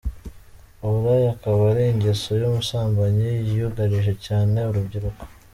[0.85, 5.21] Uburaya akaba ari ingeso y’ubusambanyi yugarije cyane urubyiruko.